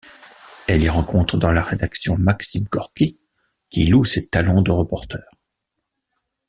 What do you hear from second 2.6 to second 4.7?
Gorki, qui loue ses talents